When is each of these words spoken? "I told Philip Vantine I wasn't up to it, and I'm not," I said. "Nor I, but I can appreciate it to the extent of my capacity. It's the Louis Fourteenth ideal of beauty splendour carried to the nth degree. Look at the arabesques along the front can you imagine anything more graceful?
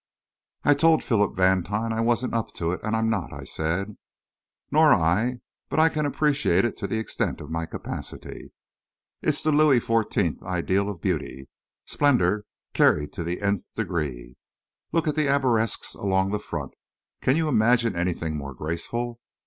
"I 0.63 0.73
told 0.73 1.03
Philip 1.03 1.35
Vantine 1.37 1.91
I 1.93 2.01
wasn't 2.01 2.33
up 2.33 2.55
to 2.55 2.71
it, 2.71 2.79
and 2.81 2.95
I'm 2.95 3.07
not," 3.07 3.31
I 3.31 3.43
said. 3.43 3.97
"Nor 4.71 4.95
I, 4.95 5.41
but 5.69 5.79
I 5.79 5.89
can 5.89 6.07
appreciate 6.07 6.65
it 6.65 6.75
to 6.77 6.87
the 6.87 6.97
extent 6.97 7.39
of 7.39 7.51
my 7.51 7.67
capacity. 7.67 8.51
It's 9.21 9.43
the 9.43 9.51
Louis 9.51 9.79
Fourteenth 9.79 10.41
ideal 10.41 10.89
of 10.89 11.01
beauty 11.01 11.49
splendour 11.85 12.45
carried 12.73 13.13
to 13.13 13.23
the 13.23 13.43
nth 13.43 13.75
degree. 13.75 14.37
Look 14.91 15.07
at 15.07 15.13
the 15.13 15.27
arabesques 15.29 15.93
along 15.93 16.31
the 16.31 16.39
front 16.39 16.73
can 17.21 17.37
you 17.37 17.47
imagine 17.47 17.95
anything 17.95 18.35
more 18.35 18.55
graceful? 18.55 19.19